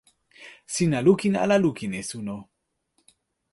sina 0.73 0.97
lukin 1.05 1.35
ala 1.43 1.55
lukin 1.63 1.93
e 1.99 2.01
suno? 2.09 2.37